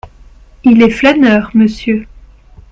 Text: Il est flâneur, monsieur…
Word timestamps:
Il 0.63 0.81
est 0.81 0.89
flâneur, 0.89 1.51
monsieur… 1.53 2.07